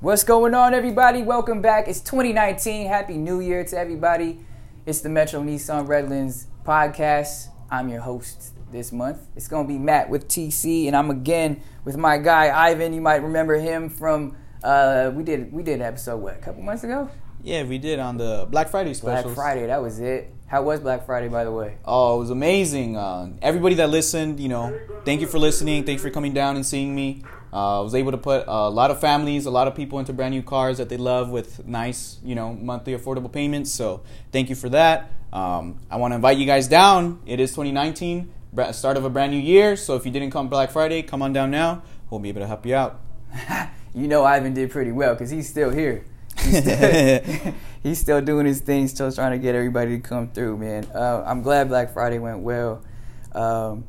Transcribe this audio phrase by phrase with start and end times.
[0.00, 1.22] What's going on, everybody?
[1.22, 1.88] Welcome back.
[1.88, 2.86] It's 2019.
[2.86, 4.44] Happy New Year to everybody.
[4.84, 7.48] It's the Metro Nissan Redlands podcast.
[7.70, 9.20] I'm your host this month.
[9.36, 12.92] It's going to be Matt with TC, and I'm again with my guy Ivan.
[12.92, 16.62] You might remember him from uh, we did we did an episode what a couple
[16.62, 17.08] months ago.
[17.42, 19.22] Yeah, we did on the Black Friday special.
[19.30, 20.30] Black Friday, that was it.
[20.46, 21.78] How was Black Friday, by the way?
[21.86, 22.98] Oh, it was amazing.
[22.98, 25.84] Uh, everybody that listened, you know, thank you for listening.
[25.84, 27.22] Thanks for coming down and seeing me.
[27.56, 30.12] Uh, I was able to put a lot of families, a lot of people into
[30.12, 33.72] brand new cars that they love with nice, you know, monthly affordable payments.
[33.72, 35.10] So thank you for that.
[35.32, 37.18] Um, I want to invite you guys down.
[37.24, 38.30] It is 2019,
[38.72, 39.74] start of a brand new year.
[39.74, 41.82] So if you didn't come Black Friday, come on down now.
[42.10, 43.00] We'll be able to help you out.
[43.94, 46.04] you know, Ivan did pretty well because he's still here.
[46.38, 47.22] He's still,
[47.82, 50.84] he's still, doing his thing, still trying to get everybody to come through, man.
[50.94, 52.84] Uh, I'm glad Black Friday went well.
[53.32, 53.84] Um,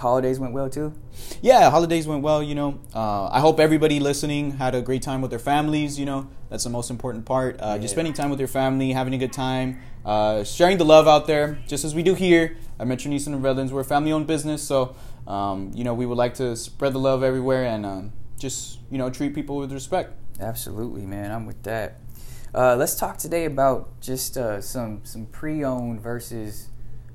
[0.00, 0.92] holidays went well too.
[1.40, 2.42] Yeah, holidays went well.
[2.42, 5.98] You know, uh, I hope everybody listening had a great time with their families.
[5.98, 7.60] You know, that's the most important part.
[7.60, 7.78] Uh, yeah.
[7.78, 11.26] Just spending time with your family, having a good time, uh, sharing the love out
[11.26, 13.72] there, just as we do here at Metro Nissan and Redlands.
[13.72, 17.22] We're a family-owned business, so um, you know we would like to spread the love
[17.22, 20.14] everywhere and um, just you know treat people with respect.
[20.40, 21.30] Absolutely, man.
[21.30, 21.98] I'm with that.
[22.52, 26.68] Uh, let's talk today about just uh, some some pre-owned versus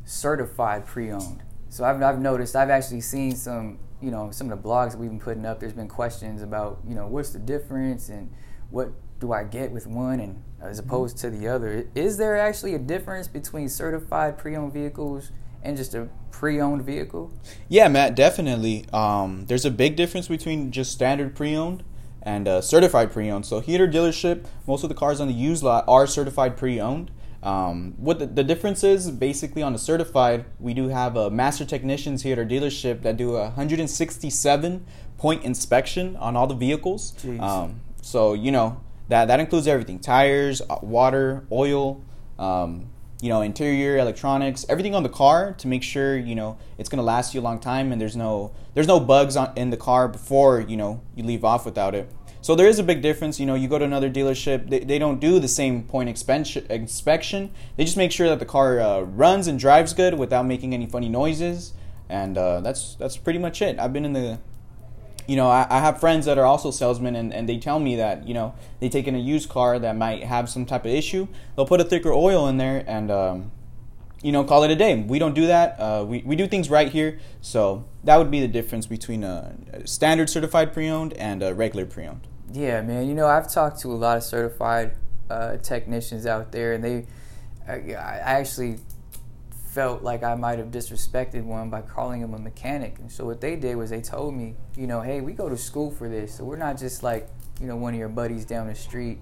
[0.06, 1.42] certified pre-owned.
[1.76, 4.98] So I've, I've noticed I've actually seen some you know some of the blogs that
[4.98, 5.60] we've been putting up.
[5.60, 8.32] There's been questions about you know what's the difference and
[8.70, 10.88] what do I get with one and as mm-hmm.
[10.88, 11.86] opposed to the other.
[11.94, 17.34] Is there actually a difference between certified pre-owned vehicles and just a pre-owned vehicle?
[17.68, 18.86] Yeah, Matt, definitely.
[18.94, 21.84] Um, there's a big difference between just standard pre-owned
[22.22, 23.46] and uh, certified pre-owned.
[23.46, 27.12] So here at dealership, most of the cars on the used lot are certified pre-owned.
[27.46, 31.64] Um, what the, the, difference is basically on the certified, we do have uh, master
[31.64, 34.86] technicians here at our dealership that do a 167
[35.20, 37.14] point inspection on all the vehicles.
[37.40, 42.04] Um, so you know that that includes everything: tires, uh, water, oil.
[42.40, 42.90] Um,
[43.22, 47.02] you know, interior electronics, everything on the car to make sure you know it's gonna
[47.02, 50.08] last you a long time and there's no there's no bugs on, in the car
[50.08, 52.12] before you know you leave off without it.
[52.46, 53.40] So there is a big difference.
[53.40, 57.52] You know, you go to another dealership, they, they don't do the same point inspection.
[57.76, 60.86] They just make sure that the car uh, runs and drives good without making any
[60.86, 61.74] funny noises,
[62.08, 63.80] and uh, that's that's pretty much it.
[63.80, 64.38] I've been in the
[65.26, 67.96] you know, I, I, have friends that are also salesmen, and, and they tell me
[67.96, 70.92] that, you know, they take in a used car that might have some type of
[70.92, 71.28] issue.
[71.56, 73.52] They'll put a thicker oil in there and, um,
[74.22, 75.02] you know, call it a day.
[75.02, 75.80] We don't do that.
[75.80, 77.18] Uh, we, we do things right here.
[77.42, 79.56] So that would be the difference between a
[79.86, 82.28] standard certified pre owned and a regular pre owned.
[82.56, 83.06] Yeah, man.
[83.06, 84.94] You know, I've talked to a lot of certified
[85.30, 87.06] uh, technicians out there, and they,
[87.68, 88.80] I, I actually
[89.74, 92.98] felt like I might have disrespected one by calling him a mechanic.
[93.00, 95.58] And so what they did was they told me, you know, hey, we go to
[95.58, 96.36] school for this.
[96.36, 97.28] So we're not just like,
[97.60, 99.20] you know, one of your buddies down the street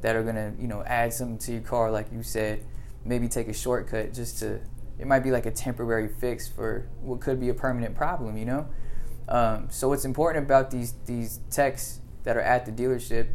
[0.00, 2.64] that are gonna, you know, add something to your car, like you said,
[3.04, 4.60] maybe take a shortcut just to.
[4.98, 8.46] It might be like a temporary fix for what could be a permanent problem, you
[8.46, 8.66] know.
[9.28, 13.28] Um, so what's important about these these techs that are at the dealership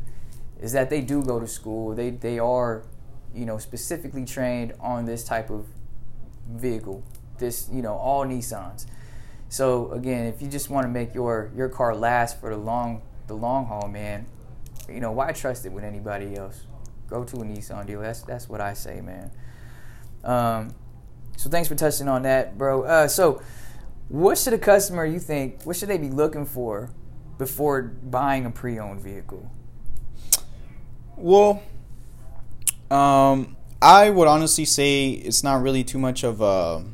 [0.59, 1.95] is that they do go to school.
[1.95, 2.83] They they are,
[3.33, 5.65] you know, specifically trained on this type of
[6.49, 7.03] vehicle.
[7.37, 8.85] This, you know, all Nissans.
[9.49, 13.01] So again, if you just want to make your your car last for the long
[13.27, 14.25] the long haul, man,
[14.89, 16.65] you know, why trust it with anybody else?
[17.07, 18.03] Go to a Nissan dealer.
[18.03, 19.31] That's that's what I say, man.
[20.23, 20.75] Um,
[21.37, 22.83] so thanks for touching on that, bro.
[22.83, 23.41] Uh, so
[24.09, 26.89] what should a customer you think what should they be looking for
[27.37, 29.51] before buying a pre-owned vehicle?
[31.15, 31.63] Well,
[32.91, 36.85] um, I would honestly say it's not really too much of a.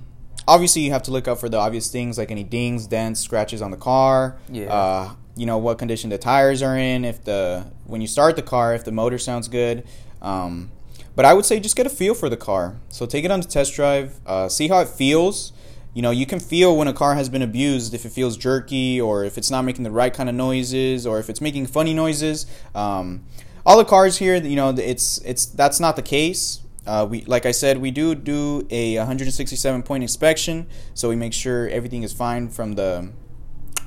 [0.47, 3.61] Obviously, you have to look out for the obvious things like any dings, dents, scratches
[3.61, 4.37] on the car.
[4.49, 4.73] Yeah.
[4.73, 7.05] Uh, you know what condition the tires are in.
[7.05, 9.85] If the when you start the car, if the motor sounds good.
[10.21, 10.71] Um,
[11.15, 12.77] but I would say just get a feel for the car.
[12.89, 15.53] So take it on the test drive, uh, see how it feels.
[15.93, 18.99] You know, you can feel when a car has been abused if it feels jerky
[18.99, 21.93] or if it's not making the right kind of noises or if it's making funny
[21.93, 22.47] noises.
[22.73, 23.25] Um,
[23.65, 26.61] all the cars here, you know, it's it's that's not the case.
[26.85, 31.31] Uh, we, like I said, we do do a 167 point inspection, so we make
[31.31, 33.09] sure everything is fine from the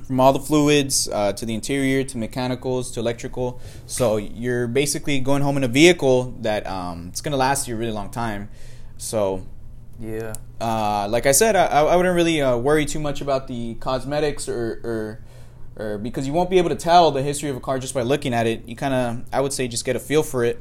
[0.07, 3.61] from all the fluids uh, to the interior to mechanicals to electrical.
[3.87, 7.79] So you're basically going home in a vehicle that um, it's gonna last you a
[7.79, 8.49] really long time.
[8.97, 9.45] So
[9.99, 13.75] yeah, uh, like I said, I, I wouldn't really uh, worry too much about the
[13.77, 15.21] cosmetics or, or
[15.77, 18.03] or because you won't be able to tell the history of a car just by
[18.03, 18.67] looking at it.
[18.67, 20.61] You kind of, I would say, just get a feel for it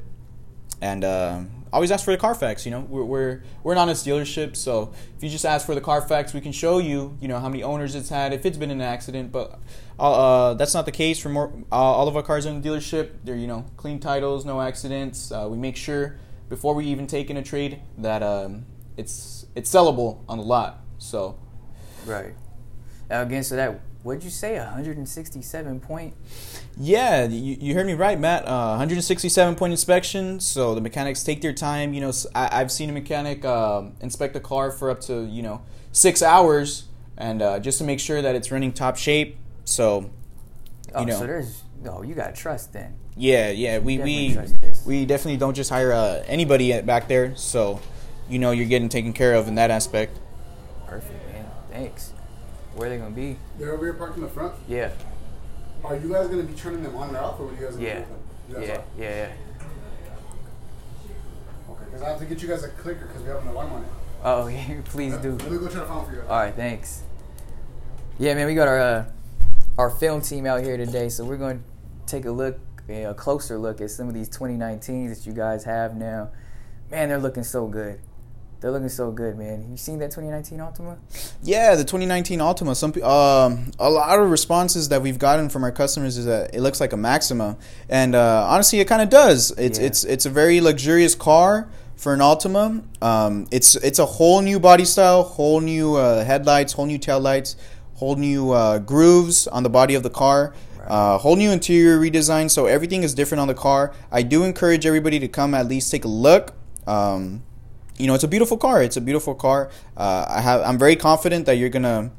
[0.82, 1.42] and uh,
[1.72, 2.66] always ask for the Carfax.
[2.66, 5.82] You know, we're, we're we're an honest dealership, so if you just ask for the
[5.82, 8.72] Carfax, we can show you, you know, how many owners it's had, if it's been
[8.72, 9.32] an accident.
[9.32, 9.60] But
[10.00, 11.52] uh, uh that's not the case for more.
[11.72, 15.32] Uh, all of our cars in the dealership, they're you know clean titles, no accidents.
[15.32, 16.18] We make sure
[16.50, 18.66] before we even take in a trade that um,
[18.98, 20.82] it's it's sellable on the lot.
[20.98, 21.38] So,
[22.06, 22.34] right.
[23.10, 26.14] Now again, so that what'd you say, 167 point?
[26.78, 28.48] Yeah, you, you heard me right, Matt.
[28.48, 30.40] Uh, 167 point inspection.
[30.40, 31.94] So the mechanics take their time.
[31.94, 35.42] You know, I, have seen a mechanic uh, inspect a car for up to you
[35.42, 35.62] know
[35.92, 36.86] six hours,
[37.18, 39.38] and uh, just to make sure that it's running top shape.
[39.66, 40.10] So, you
[40.94, 42.96] oh, know, so there's no, you got to trust then.
[43.18, 44.38] Yeah, yeah, we we
[44.86, 47.36] we definitely don't just hire uh, anybody back there.
[47.36, 47.80] So,
[48.30, 50.20] you know, you're getting taken care of in that aspect.
[50.88, 51.46] Perfect, man.
[51.72, 52.14] Thanks.
[52.76, 53.38] Where are they gonna be?
[53.58, 54.54] They're over here parked in the front.
[54.68, 54.92] Yeah.
[55.84, 57.78] Are you guys gonna be turning them on and off, or are you guys?
[57.80, 58.04] Yeah.
[58.50, 59.32] Yeah, yeah, yeah, yeah.
[61.70, 63.74] Okay, because I have to get you guys a clicker because we have an alarm
[63.74, 63.88] on it.
[64.24, 65.32] Oh, yeah, please do.
[65.32, 66.22] Let me go try to find for you.
[66.22, 67.04] All right, thanks.
[68.20, 69.06] Yeah, man, we got our uh,
[69.78, 71.64] our film team out here today, so we're going to
[72.06, 75.96] take a look, a closer look at some of these 2019s that you guys have
[75.96, 76.30] now.
[76.92, 78.00] Man, they're looking so good.
[78.62, 79.68] They're looking so good, man.
[79.70, 80.98] You seen that 2019 Altima?
[81.44, 82.76] Yeah, the 2019 Altima.
[82.76, 86.62] Some um, a lot of responses that we've gotten from our customers is that it
[86.62, 87.58] looks like a Maxima,
[87.90, 89.52] and uh, honestly, it kind of does.
[89.52, 89.86] It's yeah.
[89.86, 92.84] it's it's a very luxurious car for an Altima.
[93.04, 97.20] Um, it's it's a whole new body style, whole new uh, headlights, whole new tail
[97.20, 97.58] lights,
[97.96, 100.54] whole new uh, grooves on the body of the car.
[100.88, 103.92] Uh, whole new interior redesign, so everything is different on the car.
[104.12, 106.54] I do encourage everybody to come at least take a look.
[106.86, 107.42] Um,
[107.98, 108.84] you know, it's a beautiful car.
[108.84, 109.70] It's a beautiful car.
[109.96, 110.62] Uh, I have.
[110.62, 112.12] I'm very confident that you're gonna.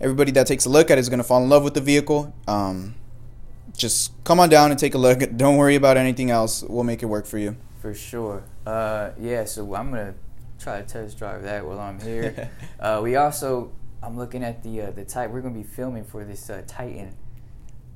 [0.00, 2.32] Everybody that takes a look at it is gonna fall in love with the vehicle.
[2.46, 2.94] Um,
[3.76, 5.18] just come on down and take a look.
[5.36, 6.62] Don't worry about anything else.
[6.62, 7.56] We'll make it work for you.
[7.80, 8.44] For sure.
[8.64, 9.44] Uh, yeah.
[9.44, 10.14] So I'm gonna
[10.58, 12.50] try to test drive that while I'm here.
[12.80, 13.72] uh, we also.
[14.02, 15.30] I'm looking at the uh, the type.
[15.30, 17.16] We're gonna be filming for this uh, Titan.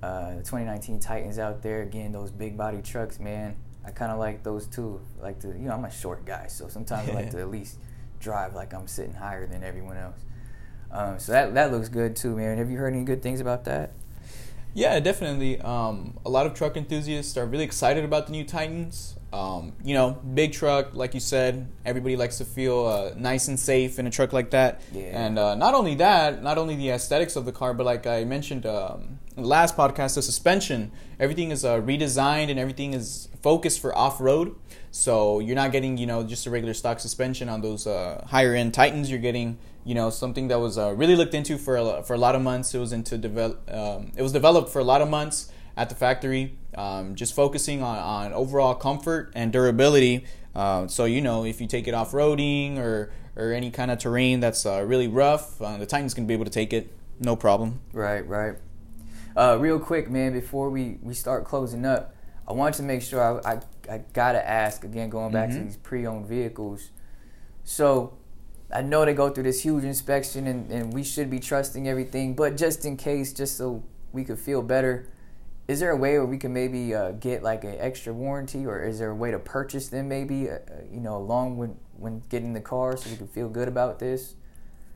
[0.03, 2.11] Uh, the 2019 Titans out there again.
[2.11, 3.55] Those big body trucks, man.
[3.85, 5.01] I kind of like those too.
[5.21, 7.79] like to, you know, I'm a short guy, so sometimes I like to at least
[8.21, 10.21] drive like I'm sitting higher than everyone else.
[10.93, 12.59] Um, so that that looks good too, man.
[12.59, 13.93] Have you heard any good things about that?
[14.75, 15.61] Yeah, definitely.
[15.61, 19.17] Um, a lot of truck enthusiasts are really excited about the new Titans.
[19.33, 23.59] Um, you know, big truck, like you said, everybody likes to feel uh, nice and
[23.59, 24.81] safe in a truck like that.
[24.93, 25.27] Yeah.
[25.27, 28.25] And uh, not only that, not only the aesthetics of the car, but like I
[28.25, 33.97] mentioned um, last podcast, the suspension, everything is uh, redesigned and everything is focused for
[33.97, 34.55] off road.
[34.91, 38.55] So you're not getting, you know, just a regular stock suspension on those uh, higher
[38.55, 39.11] end Titans.
[39.11, 42.19] You're getting, you know, something that was uh, really looked into for a, for a
[42.19, 42.75] lot of months.
[42.75, 45.95] It was into develop, um, it was developed for a lot of months at the
[45.95, 50.25] factory, um, just focusing on, on overall comfort and durability.
[50.55, 53.99] Uh, so you know, if you take it off roading or or any kind of
[53.99, 56.91] terrain that's uh, really rough, uh, the Titan's gonna be able to take it,
[57.21, 57.81] no problem.
[57.93, 58.57] Right, right.
[59.37, 62.15] Uh, real quick, man, before we, we start closing up,
[62.49, 63.61] I wanted to make sure I, I,
[63.95, 65.59] I gotta ask again, going back mm-hmm.
[65.61, 66.91] to these pre-owned vehicles.
[67.63, 68.17] So
[68.75, 72.35] I know they go through this huge inspection, and, and we should be trusting everything,
[72.35, 75.09] but just in case, just so we could feel better
[75.71, 78.83] is there a way where we can maybe uh, get like an extra warranty, or
[78.83, 80.59] is there a way to purchase them maybe, uh,
[80.93, 84.35] you know, along with when getting the car, so we can feel good about this?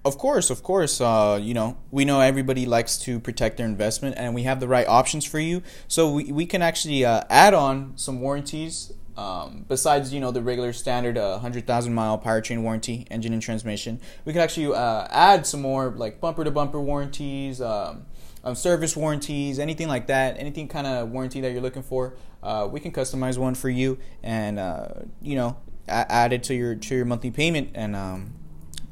[0.05, 1.01] Of course, of course.
[1.01, 4.69] Uh, you know, we know everybody likes to protect their investment, and we have the
[4.69, 5.63] right options for you.
[5.89, 10.43] So we, we can actually uh, add on some warranties um, besides you know the
[10.43, 14.01] regular standard uh, 100,000 mile powertrain warranty, engine and transmission.
[14.25, 17.61] We can actually uh, add some more like bumper to bumper warranties.
[17.61, 18.07] Um,
[18.47, 22.69] um, service warranties, anything like that, anything kind of warranty that you're looking for, uh,
[22.71, 24.89] we can customize one for you and uh,
[25.23, 25.57] you know
[25.89, 28.35] add it to your to your monthly payment and um,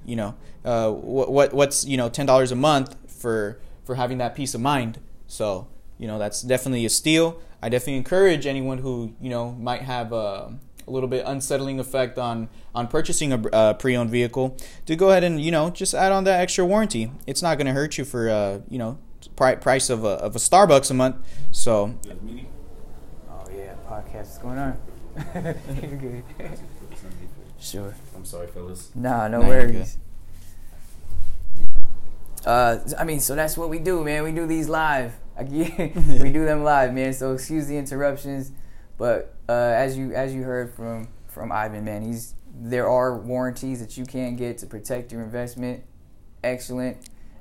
[0.04, 4.18] you know uh, what, what what's you know ten dollars a month for for having
[4.18, 4.98] that peace of mind.
[5.26, 5.68] So
[5.98, 7.40] you know that's definitely a steal.
[7.62, 12.18] I definitely encourage anyone who you know might have a, a little bit unsettling effect
[12.18, 14.56] on on purchasing a, a, pre-owned vehicle
[14.86, 17.10] to go ahead and you know just add on that extra warranty.
[17.26, 18.98] It's not going to hurt you for uh, you know
[19.36, 21.16] price of a, of a Starbucks a month.
[21.50, 21.94] So.
[23.30, 24.78] Oh yeah, podcast is going on.
[27.60, 27.94] You're good.
[27.94, 27.94] sure.
[28.16, 28.90] I'm sorry, fellas.
[28.94, 29.98] Nah, no, worries.
[32.44, 34.24] Uh, I mean, so that's what we do, man.
[34.24, 35.14] We do these live.
[35.40, 37.12] we do them live, man.
[37.12, 38.52] So excuse the interruptions,
[38.98, 43.80] but uh, as you as you heard from from Ivan, man, he's there are warranties
[43.80, 45.84] that you can get to protect your investment.
[46.44, 46.98] Excellent.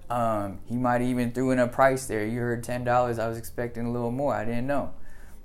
[0.10, 2.26] Um, he might even threw in a price there.
[2.26, 3.20] You heard ten dollars.
[3.20, 4.34] I was expecting a little more.
[4.34, 4.94] I didn't know.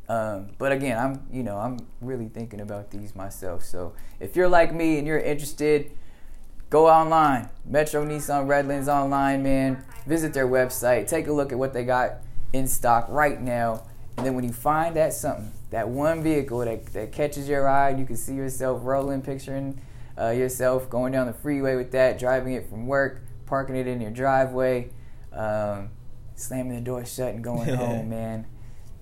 [0.09, 3.65] Um, but again, I'm you know I'm really thinking about these myself.
[3.65, 5.91] So if you're like me and you're interested,
[6.71, 9.85] go online, Metro Nissan Redlands online, man.
[10.07, 12.19] Visit their website, take a look at what they got
[12.53, 13.85] in stock right now,
[14.17, 17.91] and then when you find that something, that one vehicle that that catches your eye,
[17.91, 19.81] and you can see yourself rolling, picturing
[20.19, 24.01] uh, yourself going down the freeway with that, driving it from work, parking it in
[24.01, 24.91] your driveway,
[25.33, 25.91] um,
[26.35, 28.47] slamming the door shut and going home, man.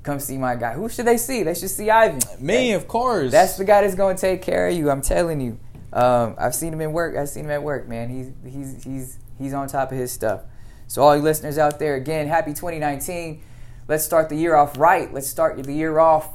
[0.05, 0.75] Come see my guy.
[0.75, 1.43] Who should they see?
[1.43, 2.21] They should see Ivan.
[2.39, 3.33] Me, of course.
[3.33, 4.91] That's the guy that's gonna take care of you.
[4.91, 5.59] I'm telling you.
[5.95, 7.17] Um, I've seen him in work.
[7.17, 8.11] I've seen him at work, man.
[8.11, 10.43] He's he's he's he's on top of his stuff.
[10.89, 13.43] So all you listeners out there, again, happy 2019.
[13.89, 15.13] Let's start the year off right.
[15.13, 16.29] Let's start the year off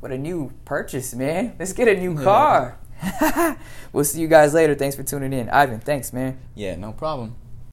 [0.00, 1.54] with a new purchase, man.
[1.58, 2.78] Let's get a new car.
[3.92, 4.74] we'll see you guys later.
[4.74, 5.80] Thanks for tuning in, Ivan.
[5.80, 6.38] Thanks, man.
[6.54, 7.36] yeah, no problem.